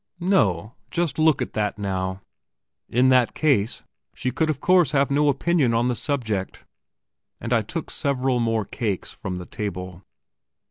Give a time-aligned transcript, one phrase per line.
[0.19, 0.73] No?
[0.89, 2.21] Just look at that now!
[2.89, 3.83] In that case,
[4.15, 6.65] she could of course have no opinion on the subject;...
[7.39, 10.01] and I took several more cakes from the table.